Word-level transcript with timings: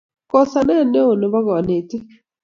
kosanet 0.31 0.87
neo 0.91 1.11
nepo 1.19 1.39
kanetik 1.47 2.05